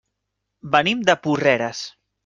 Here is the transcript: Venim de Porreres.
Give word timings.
Venim 0.77 1.05
de 1.11 1.19
Porreres. 1.27 1.87